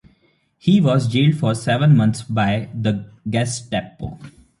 He 0.57 0.81
was 0.81 1.07
jailed 1.07 1.35
for 1.37 1.53
seven 1.53 1.95
months 1.95 2.23
by 2.23 2.69
the 2.73 3.11
Gestapo. 3.29 4.17